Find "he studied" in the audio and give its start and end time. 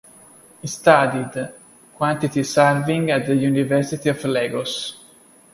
0.63-1.53